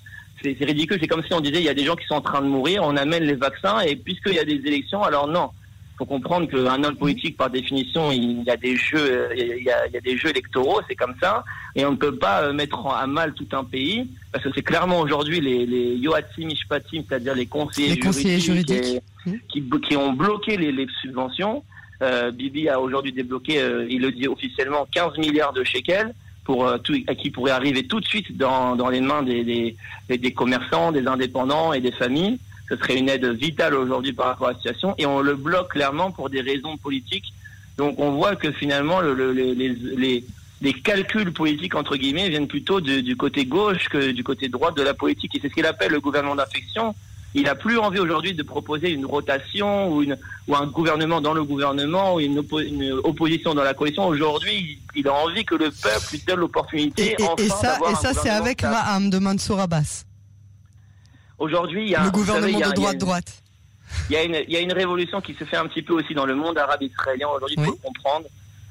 c'est 0.42 0.66
ridicule. 0.66 0.98
C'est 1.02 1.08
comme 1.08 1.24
si 1.24 1.34
on 1.34 1.42
disait 1.42 1.60
il 1.60 1.66
y 1.66 1.70
a 1.70 1.74
des 1.74 1.86
gens 1.86 1.96
qui 1.96 2.06
sont 2.06 2.16
en 2.16 2.22
train 2.22 2.42
de 2.42 2.48
mourir, 2.48 2.82
on 2.84 2.96
amène 2.96 3.24
les 3.24 3.36
vaccins 3.36 3.80
et 3.82 3.96
puisqu'il 3.96 4.34
y 4.34 4.40
a 4.40 4.46
des 4.46 4.62
élections, 4.66 5.04
alors 5.04 5.28
non. 5.28 5.50
Il 5.96 6.06
faut 6.06 6.06
comprendre 6.06 6.48
qu'un 6.48 6.82
homme 6.82 6.96
politique, 6.96 7.36
par 7.36 7.50
définition, 7.50 8.10
il 8.10 8.44
y 8.44 8.50
a 8.50 8.56
des 8.56 8.78
jeux, 8.78 9.30
il 9.36 9.64
y 9.64 9.70
a, 9.70 10.00
des 10.00 10.18
jeux 10.18 10.30
électoraux, 10.30 10.80
c'est 10.88 10.96
comme 10.96 11.16
ça, 11.22 11.44
et 11.76 11.86
on 11.86 11.92
ne 11.92 11.98
peut 11.98 12.16
pas 12.16 12.44
euh, 12.44 12.54
mettre 12.54 12.88
à 12.88 13.06
mal 13.06 13.34
tout 13.34 13.48
un 13.52 13.66
pays 13.66 14.08
parce 14.32 14.44
que 14.44 14.50
c'est 14.56 14.62
clairement 14.62 15.02
aujourd'hui 15.02 15.42
les, 15.42 15.66
les 15.66 15.96
yoatim 15.96 16.50
ishpatim, 16.50 17.04
c'est-à-dire 17.08 17.36
les 17.36 17.48
conseillers, 17.48 18.40
juridiques, 18.40 19.02
Qui, 19.50 19.70
qui, 19.90 19.98
ont 19.98 20.14
bloqué 20.14 20.56
les, 20.56 20.88
subventions. 21.02 21.64
Euh, 22.02 22.32
Bibi 22.32 22.70
a 22.70 22.80
aujourd'hui 22.80 23.12
débloqué, 23.12 23.60
euh, 23.60 23.86
il 23.90 24.02
le 24.02 24.14
dit 24.14 24.30
officiellement, 24.30 24.88
15 24.90 25.18
milliards 25.18 25.52
de 25.52 25.66
shekels 25.66 26.14
euh, 26.50 26.78
qui 27.16 27.30
pourrait 27.30 27.52
arriver 27.52 27.84
tout 27.84 28.00
de 28.00 28.06
suite 28.06 28.36
dans, 28.38 28.76
dans 28.76 28.90
les 28.90 29.02
mains 29.02 29.24
des, 29.24 29.76
des, 30.08 30.34
commerçants, 30.34 30.92
des 30.92 31.08
indépendants 31.08 31.74
et 31.74 31.82
des 31.82 31.92
familles. 31.92 32.40
Ce 32.70 32.76
serait 32.76 32.98
une 32.98 33.10
aide 33.10 33.26
vitale 33.26 33.74
aujourd'hui 33.76 34.14
par 34.14 34.28
rapport 34.28 34.48
à 34.48 34.52
la 34.52 34.58
situation 34.58 34.96
et 34.98 35.06
on 35.06 35.22
le 35.22 35.36
bloque 35.36 35.72
clairement 35.72 36.12
pour 36.12 36.30
des 36.30 36.42
raisons 36.42 36.78
politiques. 36.78 37.34
Donc 37.78 38.00
on 38.00 38.12
voit 38.12 38.36
que 38.36 38.52
finalement 38.52 39.00
le, 39.00 39.32
les, 39.32 39.56
les, 39.56 40.24
les, 40.62 40.74
calculs 40.74 41.32
politiques 41.32 41.76
entre 41.76 41.96
guillemets 41.96 42.30
viennent 42.30 42.48
plutôt 42.48 42.82
du, 42.82 43.02
du 43.02 43.16
côté 43.16 43.46
gauche 43.46 43.88
que 43.90 44.12
du 44.12 44.24
côté 44.24 44.50
droit 44.50 44.72
de 44.72 44.82
la 44.82 44.94
politique 44.94 45.36
et 45.36 45.40
c'est 45.42 45.50
ce 45.50 45.54
qu'il 45.54 45.66
appelle 45.66 45.92
le 45.92 46.02
gouvernement 46.02 46.36
d'affection 46.36 46.94
il 47.36 47.44
n'a 47.44 47.56
plus 47.56 47.78
envie 47.78 48.00
aujourd'hui 48.00 48.34
de 48.34 48.44
proposer 48.44 48.90
une 48.90 49.06
rotation 49.06 49.92
ou, 49.92 50.02
une, 50.02 50.18
ou 50.48 50.56
un 50.56 50.66
gouvernement 50.66 51.22
dans 51.22 51.34
le 51.34 51.44
gouvernement 51.44 52.16
ou 52.16 52.20
une, 52.20 52.40
opposition 53.04 53.54
dans 53.54 53.64
la 53.64 53.74
coalition. 53.74 54.08
Aujourd'hui, 54.08 54.80
il 54.96 55.08
a 55.08 55.14
envie 55.14 55.46
que 55.46 55.56
le 55.56 55.70
peuple 55.70 56.06
lui 56.12 56.24
donne 56.26 56.40
l'opportunité. 56.40 57.16
Et, 57.20 57.42
et, 57.44 57.50
ça, 57.50 57.78
et 57.90 57.96
ça 57.96 58.14
c'est 58.14 58.30
avec 58.30 58.62
Raham 58.62 59.10
de 59.10 59.20
Mansour 59.20 59.60
Abbas. 59.60 60.06
Aujourd'hui, 61.38 61.84
il 61.84 61.90
y 61.90 61.96
a 61.96 62.04
le 62.04 62.12
gouvernement 62.12 62.60
de 62.60 62.74
droite-droite. 62.74 63.44
Il 64.10 64.14
y, 64.14 64.18
a 64.18 64.24
une, 64.24 64.38
il 64.48 64.54
y 64.54 64.58
a 64.58 64.60
une 64.60 64.74
révolution 64.74 65.20
qui 65.22 65.34
se 65.34 65.44
fait 65.46 65.58
un 65.58 65.66
petit 65.66 65.82
peu 65.82 65.94
aussi 65.94 66.14
dans 66.14 66.26
le 66.26 66.36
monde 66.36 66.58
arabe 66.58 66.84
israélien 66.84 67.28
aujourd'hui, 67.28 67.56
il 67.58 67.66
faut 67.66 67.72
le 67.72 67.78
comprendre. 67.78 68.26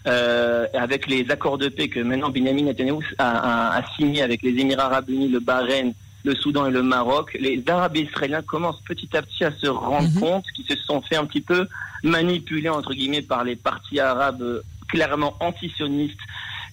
Euh, 0.07 0.67
avec 0.75 1.09
les 1.09 1.29
accords 1.29 1.59
de 1.59 1.69
paix 1.69 1.89
que 1.89 1.99
maintenant 1.99 2.31
Benjamin 2.31 2.63
Netanyahu 2.63 3.05
a, 3.19 3.75
a, 3.75 3.79
a 3.79 3.97
signé 3.97 4.23
avec 4.23 4.43
les 4.43 4.51
Émirats 4.51 4.85
arabes 4.85 5.11
unis, 5.11 5.29
le 5.29 5.41
Bahreïn, 5.41 5.93
le 6.29 6.35
Soudan 6.35 6.67
et 6.67 6.71
le 6.71 6.83
Maroc, 6.83 7.37
les 7.41 7.63
Arabes 7.69 7.97
israéliens 7.97 8.43
commencent 8.43 8.83
petit 8.83 9.09
à 9.17 9.23
petit 9.23 9.45
à 9.45 9.53
se 9.53 9.67
rendre 9.67 10.09
mhm. 10.09 10.21
compte 10.21 10.45
qu'ils 10.55 10.67
se 10.67 10.77
sont 10.85 11.01
fait 11.01 11.17
un 11.17 11.25
petit 11.25 11.41
peu 11.41 11.67
manipuler 12.03 12.69
entre 12.69 12.93
guillemets 12.93 13.23
par 13.23 13.45
les 13.45 13.57
partis 13.57 13.99
arabes 13.99 14.43
euh, 14.43 14.61
clairement 14.89 15.35
antisionistes 15.41 16.21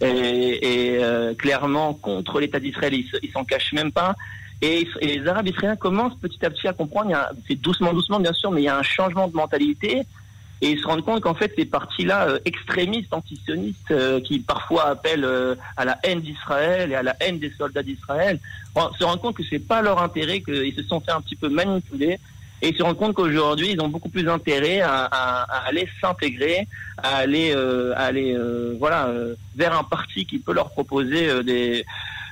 et, 0.01 0.07
et 0.07 1.03
euh, 1.03 1.33
clairement 1.33 1.93
contre 1.93 2.41
l'État 2.41 2.59
d'Israël. 2.59 2.93
Ils 2.95 3.31
s'en 3.31 3.45
cachent 3.45 3.73
même 3.73 3.93
pas. 3.93 4.15
Et, 4.61 4.87
et, 5.01 5.19
les 5.19 5.27
Arabes 5.27 5.47
israéliens 5.47 5.75
commencent 5.75 6.19
petit 6.19 6.45
à 6.45 6.49
petit 6.49 6.67
à 6.67 6.73
comprendre. 6.73 7.11
C'est 7.47 7.55
doucement, 7.55 7.93
doucement 7.93 8.19
bien 8.19 8.33
sûr, 8.33 8.51
mais 8.51 8.61
il 8.61 8.65
y 8.65 8.69
a 8.69 8.77
un 8.77 8.83
changement 8.83 9.27
de 9.27 9.35
mentalité 9.35 10.03
et 10.61 10.71
ils 10.71 10.79
se 10.79 10.87
rendent 10.87 11.03
compte 11.03 11.21
qu'en 11.21 11.33
fait 11.33 11.51
ces 11.55 11.65
partis-là 11.65 12.29
euh, 12.29 12.39
extrémistes, 12.45 13.13
antisionistes, 13.13 13.91
euh, 13.91 14.21
qui 14.21 14.39
parfois 14.39 14.87
appellent 14.87 15.25
euh, 15.25 15.55
à 15.77 15.85
la 15.85 15.97
haine 16.03 16.21
d'Israël 16.21 16.91
et 16.91 16.95
à 16.95 17.03
la 17.03 17.15
haine 17.19 17.39
des 17.39 17.51
soldats 17.57 17.83
d'Israël, 17.83 18.39
se 18.97 19.03
rendent 19.03 19.21
compte 19.21 19.35
que 19.35 19.43
c'est 19.49 19.59
pas 19.59 19.81
leur 19.81 20.01
intérêt, 20.01 20.41
qu'ils 20.41 20.73
se 20.75 20.83
sont 20.83 20.99
fait 20.99 21.11
un 21.11 21.21
petit 21.21 21.35
peu 21.35 21.49
manipuler, 21.49 22.19
et 22.61 22.69
ils 22.69 22.75
se 22.75 22.83
rendent 22.83 22.97
compte 22.97 23.13
qu'aujourd'hui 23.13 23.71
ils 23.71 23.81
ont 23.81 23.89
beaucoup 23.89 24.09
plus 24.09 24.27
intérêt 24.29 24.81
à, 24.81 25.05
à, 25.05 25.41
à 25.43 25.67
aller 25.67 25.87
s'intégrer, 25.99 26.67
à 26.97 27.17
aller, 27.17 27.53
à 27.53 28.03
aller, 28.03 28.37
voilà, 28.79 29.09
vers 29.55 29.77
un 29.77 29.83
parti 29.83 30.25
qui 30.25 30.39
peut 30.39 30.53
leur 30.53 30.71
proposer 30.71 31.43
des 31.43 31.85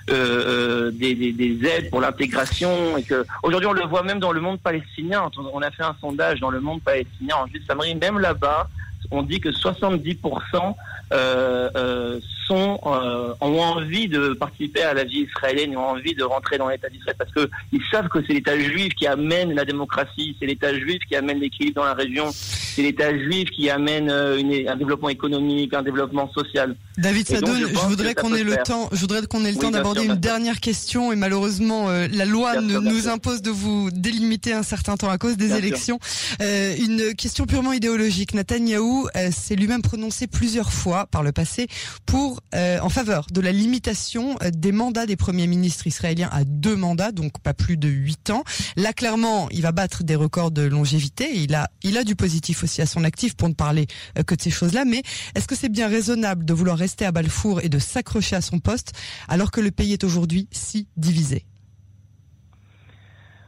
euh, 0.09 0.89
euh, 0.89 0.91
des, 0.91 1.15
des, 1.15 1.31
des, 1.31 1.65
aides 1.65 1.89
pour 1.89 2.01
l'intégration 2.01 2.97
et 2.97 3.03
que 3.03 3.25
aujourd'hui 3.41 3.67
on 3.67 3.73
le 3.73 3.85
voit 3.85 4.03
même 4.03 4.19
dans 4.19 4.33
le 4.33 4.41
monde 4.41 4.59
palestinien. 4.59 5.29
On 5.53 5.61
a 5.61 5.71
fait 5.71 5.83
un 5.83 5.95
sondage 6.01 6.39
dans 6.41 6.49
le 6.49 6.59
monde 6.59 6.81
palestinien 6.81 7.35
en 7.37 7.47
juste 7.47 7.67
Samri, 7.67 7.95
même 7.95 8.19
là-bas, 8.19 8.67
on 9.13 9.23
dit 9.23 9.39
que 9.39 9.49
70% 9.49 10.75
euh, 11.13 11.69
euh, 11.75 12.19
sont, 12.47 12.79
euh, 12.85 13.33
ont 13.39 13.59
envie 13.59 14.07
de 14.07 14.33
participer 14.33 14.81
à 14.81 14.93
la 14.93 15.03
vie 15.03 15.27
israélienne, 15.29 15.77
ont 15.77 15.91
envie 15.91 16.15
de 16.15 16.23
rentrer 16.23 16.57
dans 16.57 16.67
l'État 16.67 16.89
d'Israël 16.89 17.15
parce 17.17 17.31
qu'ils 17.31 17.81
savent 17.91 18.09
que 18.09 18.19
c'est 18.25 18.33
l'État 18.33 18.59
juif 18.59 18.93
qui 18.95 19.05
amène 19.05 19.53
la 19.53 19.63
démocratie, 19.63 20.35
c'est 20.39 20.47
l'État 20.47 20.73
juif 20.73 20.99
qui 21.07 21.15
amène 21.15 21.39
l'équilibre 21.39 21.81
dans 21.81 21.85
la 21.85 21.93
région, 21.93 22.31
c'est 22.33 22.81
l'État 22.81 23.15
juif 23.17 23.49
qui 23.51 23.69
amène 23.69 24.09
une, 24.09 24.67
un 24.67 24.75
développement 24.75 25.09
économique, 25.09 25.73
un 25.73 25.83
développement 25.83 26.29
social. 26.33 26.75
David 26.97 27.27
Sadoun, 27.27 27.57
je, 27.59 27.65
voudrais 27.87 28.13
qu'on 28.15 28.33
ait 28.33 28.43
le 28.43 28.57
temps, 28.57 28.89
je 28.91 28.99
voudrais 28.99 29.25
qu'on 29.25 29.45
ait 29.45 29.51
le 29.51 29.57
temps 29.57 29.71
d'aborder 29.71 30.05
une 30.05 30.15
dernière 30.15 30.59
question 30.59 31.11
et 31.11 31.15
malheureusement 31.15 31.89
la 31.89 32.25
loi 32.25 32.59
nous 32.59 33.07
impose 33.07 33.41
de 33.41 33.51
vous 33.51 33.89
délimiter 33.91 34.53
un 34.53 34.63
certain 34.63 34.97
temps 34.97 35.09
à 35.09 35.17
cause 35.17 35.37
des 35.37 35.53
élections. 35.55 35.99
une 36.41 37.13
question 37.15 37.45
purement 37.45 37.73
idéologique. 37.73 38.33
Netanyahou 38.33 39.02
s'est 39.31 39.55
lui-même 39.55 39.81
prononcé 39.81 40.27
plusieurs 40.27 40.71
fois 40.71 41.07
par 41.07 41.23
le 41.23 41.31
passé 41.31 41.67
pour 42.05 42.41
euh, 42.55 42.79
en 42.81 42.89
faveur 42.89 43.27
de 43.31 43.41
la 43.41 43.51
limitation 43.51 44.37
euh, 44.43 44.49
des 44.51 44.71
mandats 44.71 45.05
des 45.05 45.15
premiers 45.15 45.47
ministres 45.47 45.87
israéliens 45.87 46.29
à 46.31 46.43
deux 46.43 46.75
mandats, 46.75 47.11
donc 47.11 47.39
pas 47.39 47.53
plus 47.53 47.77
de 47.77 47.87
huit 47.87 48.29
ans. 48.29 48.43
Là, 48.75 48.93
clairement, 48.93 49.47
il 49.51 49.61
va 49.61 49.71
battre 49.71 50.03
des 50.03 50.15
records 50.15 50.51
de 50.51 50.63
longévité. 50.63 51.29
Il 51.35 51.55
a, 51.55 51.69
il 51.83 51.97
a 51.97 52.03
du 52.03 52.15
positif 52.15 52.63
aussi 52.63 52.81
à 52.81 52.85
son 52.85 53.03
actif 53.03 53.35
pour 53.35 53.49
ne 53.49 53.53
parler 53.53 53.87
euh, 54.17 54.23
que 54.23 54.35
de 54.35 54.41
ces 54.41 54.51
choses-là. 54.51 54.85
Mais 54.85 55.03
est-ce 55.35 55.47
que 55.47 55.55
c'est 55.55 55.69
bien 55.69 55.87
raisonnable 55.87 56.45
de 56.45 56.53
vouloir 56.53 56.77
rester 56.77 57.05
à 57.05 57.11
Balfour 57.11 57.61
et 57.61 57.69
de 57.69 57.79
s'accrocher 57.79 58.35
à 58.35 58.41
son 58.41 58.59
poste 58.59 58.93
alors 59.27 59.51
que 59.51 59.61
le 59.61 59.71
pays 59.71 59.93
est 59.93 60.03
aujourd'hui 60.03 60.47
si 60.51 60.87
divisé? 60.97 61.45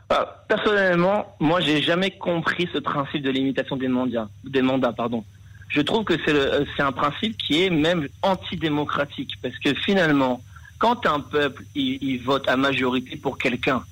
Ah, 0.09 0.43
Personnellement, 0.47 1.35
moi, 1.39 1.61
j'ai 1.61 1.81
jamais 1.81 2.11
compris 2.11 2.69
ce 2.71 2.77
principe 2.77 3.23
de 3.23 3.31
limitation 3.31 3.75
des 3.75 3.87
mandats. 3.87 4.29
Des 4.43 4.61
mandats, 4.61 4.93
pardon 4.93 5.23
je 5.69 5.81
trouve 5.81 6.03
que 6.03 6.13
c'est 6.25 6.81
un 6.81 6.91
principe 6.91 7.37
qui 7.37 7.63
est 7.63 7.69
même 7.69 8.07
antidémocratique 8.21 9.33
parce 9.41 9.57
que 9.57 9.73
finalement, 9.73 10.41
quand 10.79 11.05
un 11.05 11.19
peuple 11.19 11.63
il, 11.75 12.21
vote 12.23 12.47
à 12.47 12.57
majorité 12.57 13.15
pour 13.17 13.37
quelqu'un 13.37 13.83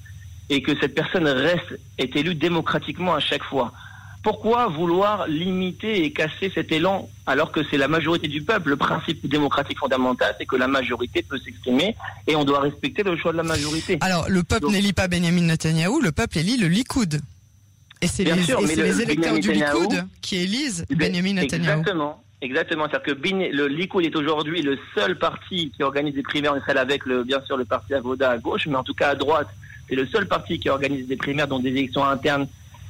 et 0.50 0.62
que 0.62 0.78
cette 0.80 0.96
personne 0.96 1.28
reste 1.28 1.80
est 1.98 2.16
élue 2.16 2.36
démocratiquement 2.36 3.16
à 3.16 3.20
chaque 3.20 3.44
fois, 3.44 3.72
pourquoi 4.22 4.68
vouloir 4.68 5.28
limiter 5.28 6.06
et 6.06 6.14
casser 6.14 6.50
cet 6.54 6.72
élan 6.72 7.10
alors 7.26 7.52
que 7.52 7.60
c'est 7.70 7.78
la 7.78 7.90
majorité 7.90 8.30
du 8.30 8.42
peuple? 8.42 8.70
Le 8.70 8.78
principe 8.78 9.28
démocratique 9.28 9.78
fondamental, 9.78 10.34
c'est 10.38 10.46
que 10.46 10.56
la 10.56 10.68
majorité 10.68 11.22
peut 11.22 11.38
s'exprimer 11.38 11.96
et 12.28 12.36
on 12.36 12.46
doit 12.46 12.62
respecter 12.62 13.04
le 13.04 13.18
choix 13.18 13.34
de 13.34 13.38
la 13.38 13.44
majorité. 13.44 13.98
Alors, 14.00 14.30
le 14.30 14.44
peuple 14.44 14.70
n'élit 14.70 14.94
pas 14.94 15.10
Benjamin 15.10 15.42
Netanyahou, 15.42 16.00
le 16.00 16.14
peuple 16.14 16.38
élit 16.38 16.58
le 16.58 16.68
Likoud. 16.68 17.22
Et 18.04 18.08
c'est 18.08 18.26
les, 18.26 18.34
les, 18.34 19.02
électeurs 19.02 19.40
du 19.40 19.52
Likoud 19.54 20.06
qui 20.22 20.36
élisent 20.38 20.86
Benjamin 20.90 21.34
Netanyahu. 21.34 21.80
Exactement. 21.80 22.24
Exactement, 22.42 22.88
c'est-à-dire 22.90 23.16
que 23.16 23.56
le 23.56 23.68
Likoud 23.68 24.04
est 24.04 24.14
aujourd'hui 24.18 24.62
le 24.62 24.78
seul 24.94 25.18
parti 25.18 25.72
qui 25.74 25.82
organise 25.82 26.14
des 26.14 26.24
primaires 26.24 26.52
en 26.52 26.58
Israël 26.58 26.78
avec 26.78 27.06
le, 27.06 27.24
bien 27.24 27.40
sûr 27.46 27.56
le 27.56 27.64
parti 27.64 27.94
Avoda 27.94 28.32
à 28.32 28.38
gauche, 28.38 28.68
mais 28.68 28.76
en 28.76 28.84
tout 28.84 28.94
cas 28.94 29.12
à 29.12 29.16
droite, 29.16 29.48
c'est 29.88 29.96
le 29.96 30.06
seul 30.08 30.28
parti 30.28 30.60
qui 30.60 30.68
organise 30.68 31.08
des 31.08 31.16
primaires 31.16 31.48
dans 31.48 31.60
des 31.60 31.70
élections 31.70 32.04
internes, 32.04 32.48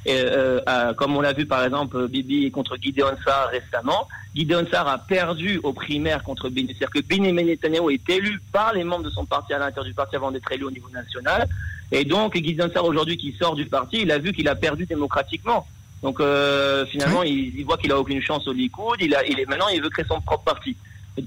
euh, 0.08 0.92
comme 0.94 1.16
on 1.16 1.20
l'a 1.20 1.32
vu 1.32 1.46
par 1.46 1.64
exemple 1.64 2.08
Bibi 2.08 2.50
contre 2.50 2.76
Gideon 2.80 3.16
Sar 3.24 3.50
récemment. 3.50 4.08
Gideon 4.34 4.66
Sar 4.68 4.88
a 4.88 4.98
perdu 4.98 5.60
aux 5.62 5.72
primaires 5.72 6.24
contre 6.24 6.48
Benjamin, 6.48 6.72
c'est-à-dire 6.76 6.90
que 6.90 7.06
Benjamin 7.08 7.44
Netanyahu 7.44 7.92
est 7.92 8.10
élu 8.10 8.40
par 8.50 8.72
les 8.72 8.82
membres 8.82 9.04
de 9.04 9.10
son 9.10 9.24
parti 9.24 9.52
à 9.54 9.58
l'intérieur 9.58 9.84
du 9.84 9.94
parti 9.94 10.16
avant 10.16 10.32
d'être 10.32 10.50
élu 10.50 10.64
au 10.64 10.72
niveau 10.72 10.88
national. 10.92 11.48
Et 11.92 12.04
donc, 12.04 12.36
Guy 12.36 12.56
Sar 12.56 12.84
aujourd'hui 12.84 13.16
qui 13.16 13.32
sort 13.32 13.54
du 13.54 13.66
parti, 13.66 14.02
il 14.02 14.10
a 14.10 14.18
vu 14.18 14.32
qu'il 14.32 14.48
a 14.48 14.54
perdu 14.54 14.86
démocratiquement. 14.86 15.66
Donc 16.02 16.20
euh, 16.20 16.84
finalement, 16.86 17.22
il, 17.22 17.64
voit 17.64 17.78
qu'il 17.78 17.90
a 17.92 17.98
aucune 17.98 18.20
chance 18.20 18.46
au 18.46 18.52
Likoud. 18.52 18.96
Il 19.00 19.14
a, 19.14 19.24
il 19.26 19.40
est 19.40 19.46
maintenant, 19.46 19.68
il 19.68 19.82
veut 19.82 19.88
créer 19.88 20.04
son 20.06 20.20
propre 20.20 20.44
parti. 20.44 20.76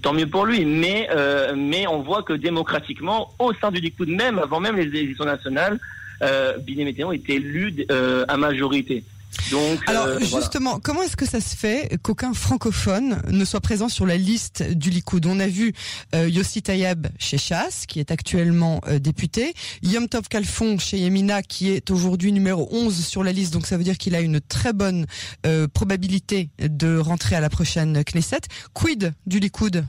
tant 0.01 0.13
mieux 0.13 0.27
pour 0.27 0.45
lui, 0.45 0.65
mais 0.65 1.09
euh, 1.11 1.53
mais 1.57 1.87
on 1.87 2.01
voit 2.01 2.21
que 2.21 2.33
démocratiquement, 2.33 3.33
au 3.39 3.53
sein 3.53 3.71
du 3.71 3.79
Likoud 3.79 4.09
même, 4.09 4.37
avant 4.37 4.59
même 4.59 4.75
les 4.75 4.83
élections 4.83 5.25
nationales, 5.25 5.79
euh, 6.21 6.57
Biné 6.57 6.85
Météo 6.85 7.11
est 7.11 7.29
élu 7.29 7.73
euh, 7.91 8.25
à 8.27 8.37
majorité. 8.37 9.03
Donc, 9.51 9.79
Alors 9.87 10.07
euh, 10.07 10.19
justement, 10.19 10.79
comment 10.79 11.01
est-ce 11.03 11.15
que 11.15 11.25
ça 11.25 11.39
se 11.39 11.55
fait 11.55 11.97
qu'aucun 12.01 12.33
francophone 12.33 13.21
ne 13.29 13.45
soit 13.45 13.61
présent 13.61 13.87
sur 13.87 14.05
la 14.05 14.17
liste 14.17 14.63
du 14.63 14.89
Likoud? 14.89 15.25
On 15.25 15.39
a 15.39 15.47
vu 15.47 15.73
euh, 16.15 16.27
Yossi 16.27 16.61
Tayeb 16.61 17.07
chez 17.17 17.37
Chasse, 17.37 17.85
qui 17.85 17.99
est 17.99 18.11
actuellement 18.11 18.81
euh, 18.87 18.99
député, 18.99 19.53
Yom 19.83 20.07
Tov 20.07 20.27
Kalfon 20.27 20.77
chez 20.79 20.97
Yemina, 20.97 21.41
qui 21.43 21.69
est 21.69 21.89
aujourd'hui 21.91 22.31
numéro 22.31 22.67
11 22.71 23.05
sur 23.05 23.23
la 23.23 23.31
liste, 23.31 23.53
donc 23.53 23.67
ça 23.67 23.77
veut 23.77 23.83
dire 23.83 23.97
qu'il 23.97 24.15
a 24.15 24.19
une 24.19 24.41
très 24.41 24.73
bonne 24.73 25.05
euh, 25.45 25.67
probabilité 25.67 26.49
de 26.59 26.97
rentrer 26.97 27.35
à 27.35 27.39
la 27.39 27.49
prochaine 27.49 28.03
Knesset. 28.03 28.41
Quid 28.73 29.13
du 29.25 29.39
Likoud? 29.39 29.85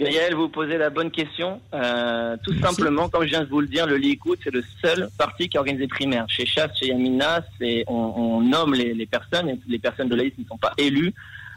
Gaël, 0.00 0.34
vous 0.34 0.48
posez 0.48 0.76
la 0.76 0.90
bonne 0.90 1.10
question. 1.10 1.60
Euh, 1.72 2.36
tout 2.42 2.58
simplement, 2.58 3.08
comme 3.08 3.22
je 3.22 3.28
viens 3.28 3.42
de 3.42 3.48
vous 3.48 3.60
le 3.60 3.68
dire, 3.68 3.86
le 3.86 3.96
Likoud, 3.96 4.38
c'est 4.42 4.52
le 4.52 4.64
seul 4.82 5.08
parti 5.16 5.48
qui 5.48 5.56
organise 5.56 5.80
les 5.80 5.88
primaires. 5.88 6.24
Chez 6.28 6.46
Chasse, 6.46 6.72
chez 6.76 6.88
Yamina, 6.88 7.42
c'est, 7.60 7.84
on, 7.86 8.12
on, 8.16 8.40
nomme 8.40 8.74
les, 8.74 8.92
les, 8.92 9.06
personnes 9.06 9.48
et 9.48 9.58
les 9.68 9.78
personnes 9.78 10.08
de 10.08 10.16
la 10.16 10.24
liste 10.24 10.38
ne 10.38 10.44
sont 10.44 10.58
pas 10.58 10.72
élues. 10.78 11.14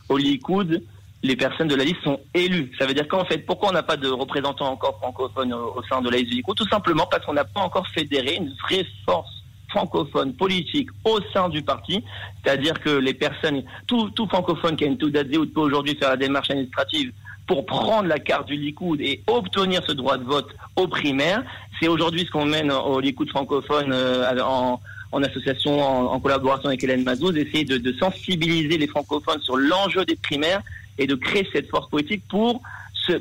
Au 0.07 0.17
Likoud, 0.17 0.83
les 1.23 1.35
personnes 1.35 1.67
de 1.67 1.75
la 1.75 1.83
liste 1.83 2.03
sont 2.03 2.19
élues. 2.35 2.71
Ça 2.77 2.85
veut 2.85 2.93
dire 2.93 3.07
qu'en 3.07 3.25
fait, 3.25 3.39
pourquoi 3.39 3.69
on 3.69 3.73
n'a 3.73 3.81
pas 3.81 3.97
de 3.97 4.07
représentants 4.07 4.71
encore 4.71 4.97
francophones 4.99 5.53
au, 5.53 5.81
sein 5.89 6.01
de 6.01 6.09
la 6.09 6.17
liste 6.17 6.29
du 6.29 6.35
Likoud 6.35 6.55
Tout 6.55 6.67
simplement 6.67 7.07
parce 7.09 7.25
qu'on 7.25 7.33
n'a 7.33 7.45
pas 7.45 7.61
encore 7.61 7.87
fédéré 7.87 8.35
une 8.35 8.53
vraie 8.63 8.85
force 9.05 9.31
francophone 9.69 10.33
politique 10.33 10.89
au 11.03 11.19
sein 11.33 11.49
du 11.49 11.61
parti, 11.61 12.01
c'est-à-dire 12.41 12.79
que 12.79 12.89
les 12.89 13.13
personnes, 13.13 13.63
tout, 13.85 14.09
tout 14.11 14.25
francophone 14.27 14.77
qui 14.77 14.85
a 14.85 14.87
une 14.87 14.97
Toudadze 14.97 15.37
ou 15.37 15.45
peut 15.45 15.59
aujourd'hui 15.59 15.95
faire 15.95 16.11
la 16.11 16.17
démarche 16.17 16.51
administrative 16.51 17.11
pour 17.47 17.65
prendre 17.65 18.07
la 18.07 18.19
carte 18.19 18.47
du 18.47 18.57
Likoud 18.57 18.99
et 19.01 19.21
obtenir 19.27 19.81
ce 19.87 19.93
droit 19.93 20.17
de 20.17 20.23
vote 20.23 20.49
aux 20.75 20.87
primaires. 20.87 21.43
C'est 21.79 21.87
aujourd'hui 21.87 22.25
ce 22.25 22.31
qu'on 22.31 22.45
mène 22.45 22.71
au 22.71 22.99
Likoud 22.99 23.29
francophone 23.29 23.91
euh, 23.93 24.39
en, 24.43 24.79
en, 25.11 25.23
association, 25.23 25.81
en, 25.81 26.19
collaboration 26.19 26.67
avec 26.67 26.83
Hélène 26.83 27.03
Mazouz, 27.03 27.35
essayer 27.37 27.63
de, 27.63 27.77
de 27.77 27.93
sensibiliser 27.93 28.77
les 28.77 28.87
francophones 28.87 29.41
sur 29.41 29.55
l'enjeu 29.55 30.05
des 30.05 30.17
primaires 30.17 30.61
et 30.97 31.07
de 31.07 31.15
créer 31.15 31.47
cette 31.53 31.69
force 31.69 31.89
politique 31.89 32.23
pour 32.27 32.61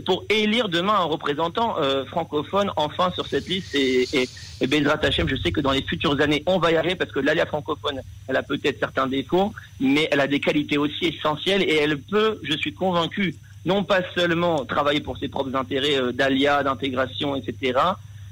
pour 0.05 0.25
élire 0.29 0.69
demain 0.69 0.95
un 0.95 1.05
représentant 1.05 1.79
euh, 1.79 2.05
francophone 2.07 2.71
enfin 2.77 3.11
sur 3.13 3.27
cette 3.27 3.49
liste 3.49 3.75
et, 3.75 4.03
et, 4.13 4.29
et 4.61 4.67
Bezrat 4.67 4.99
Hachem, 5.03 5.29
je 5.29 5.37
sais 5.37 5.53
que 5.53 5.61
dans 5.61 5.71
les 5.71 5.83
futures 5.83 6.21
années, 6.21 6.43
on 6.47 6.59
va 6.59 6.73
y 6.73 6.77
arriver 6.77 6.97
parce 6.97 7.13
que 7.13 7.21
l'alia 7.21 7.47
francophone, 7.47 8.01
elle 8.27 8.37
a 8.37 8.43
peut-être 8.43 8.79
certains 8.79 9.07
défauts, 9.07 9.53
mais 9.81 10.09
elle 10.11 10.21
a 10.21 10.27
des 10.27 10.41
qualités 10.41 10.79
aussi 10.79 11.07
essentielles 11.07 11.63
et 11.63 11.77
elle 11.77 11.99
peut, 11.99 12.41
je 12.43 12.57
suis 12.57 12.73
convaincu, 12.73 13.35
non 13.67 13.85
pas 13.85 14.01
seulement 14.15 14.65
travailler 14.65 15.01
pour 15.01 15.19
ses 15.19 15.29
propres 15.29 15.55
intérêts 15.55 16.01
euh, 16.01 16.13
d'alia, 16.13 16.63
d'intégration, 16.63 17.37
etc., 17.37 17.79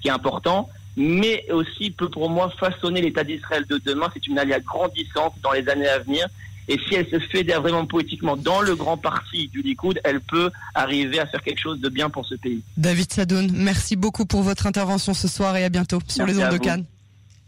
qui 0.01 0.09
est 0.09 0.13
important, 0.13 0.71
mais 0.97 1.45
aussi 1.51 1.91
peut 1.91 2.09
pour 2.09 2.31
moi 2.31 2.51
façonner 2.59 3.03
l'État 3.03 3.25
d'Israël 3.25 3.67
de 3.69 3.79
demain. 3.79 4.07
C'est 4.15 4.27
une 4.27 4.39
alia 4.39 4.61
grandissante 4.61 5.35
dans 5.43 5.53
les 5.53 5.69
années 5.69 5.89
à 5.89 5.99
venir. 5.99 6.27
Et 6.67 6.79
si 6.89 6.95
elle 6.95 7.07
se 7.09 7.19
fédère 7.19 7.61
vraiment 7.61 7.85
politiquement 7.85 8.37
dans 8.37 8.63
le 8.63 8.75
grand 8.75 8.97
parti 8.97 9.49
du 9.49 9.61
Likoud, 9.61 10.01
elle 10.03 10.21
peut 10.21 10.51
arriver 10.75 11.19
à 11.19 11.27
faire 11.27 11.43
quelque 11.43 11.61
chose 11.61 11.81
de 11.81 11.89
bien 11.91 12.09
pour 12.09 12.25
ce 12.25 12.37
pays. 12.37 12.63
David 12.77 13.13
Sadoun, 13.13 13.51
merci 13.53 13.97
beaucoup 13.97 14.25
pour 14.25 14.43
votre 14.43 14.67
intervention 14.67 15.13
ce 15.13 15.29
soir 15.29 15.57
et 15.57 15.65
à 15.65 15.69
bientôt 15.69 15.99
sur 16.09 16.25
les 16.25 16.39
ondes 16.39 16.53
de 16.53 16.59
Cannes. 16.59 16.85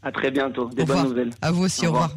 À 0.02 0.12
très 0.12 0.30
bientôt. 0.30 0.68
Des 0.74 0.84
bonnes 0.84 1.04
nouvelles. 1.04 1.30
À 1.40 1.50
vous 1.50 1.64
aussi. 1.64 1.86
Au 1.86 1.92
revoir. 1.92 2.10